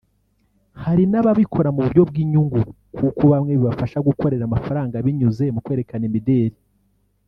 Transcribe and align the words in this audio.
Hari 0.83 1.03
n’ababikora 1.11 1.69
mu 1.75 1.81
buryo 1.85 2.01
bw’inyungu 2.09 2.59
kuko 2.97 3.21
bamwe 3.31 3.51
bibafasha 3.59 3.97
gukorera 4.07 4.43
amafaranga 4.45 5.03
binyuze 5.05 5.43
mu 5.53 5.59
kwerekana 5.65 6.03
imideli 6.09 6.57